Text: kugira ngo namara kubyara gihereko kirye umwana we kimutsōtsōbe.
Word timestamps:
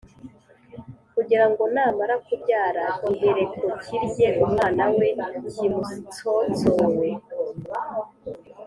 kugira 1.15 1.45
ngo 1.49 1.63
namara 1.73 2.15
kubyara 2.25 2.83
gihereko 3.05 3.65
kirye 3.83 4.27
umwana 4.45 4.83
we 4.95 5.07
kimutsōtsōbe. 5.53 7.09